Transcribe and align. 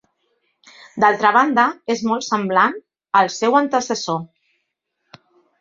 D'altra 1.03 1.31
banda 1.35 1.65
és 1.95 2.01
molt 2.11 2.27
semblant 2.29 2.81
al 3.21 3.33
seu 3.37 3.59
antecessor. 3.63 4.21